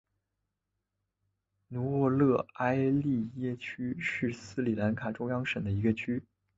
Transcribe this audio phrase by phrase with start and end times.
[1.67, 6.23] 努沃勒埃利耶区是斯里兰卡中央省的一个区。